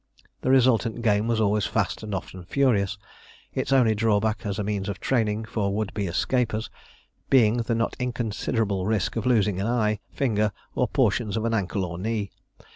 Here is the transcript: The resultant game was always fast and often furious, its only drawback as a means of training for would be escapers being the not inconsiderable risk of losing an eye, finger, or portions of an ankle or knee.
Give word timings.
The 0.41 0.49
resultant 0.49 1.03
game 1.03 1.27
was 1.27 1.39
always 1.39 1.67
fast 1.67 2.01
and 2.01 2.15
often 2.15 2.43
furious, 2.45 2.97
its 3.53 3.71
only 3.71 3.93
drawback 3.93 4.47
as 4.47 4.57
a 4.57 4.63
means 4.63 4.89
of 4.89 4.99
training 4.99 5.45
for 5.45 5.71
would 5.75 5.93
be 5.93 6.07
escapers 6.07 6.71
being 7.29 7.57
the 7.57 7.75
not 7.75 7.95
inconsiderable 7.99 8.87
risk 8.87 9.15
of 9.15 9.27
losing 9.27 9.61
an 9.61 9.67
eye, 9.67 9.99
finger, 10.11 10.51
or 10.73 10.87
portions 10.87 11.37
of 11.37 11.45
an 11.45 11.53
ankle 11.53 11.85
or 11.85 11.99
knee. 11.99 12.31